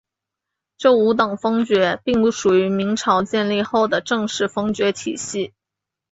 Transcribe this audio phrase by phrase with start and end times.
[0.79, 5.53] 这五等封爵并不属于明朝建立后的正式封爵体系。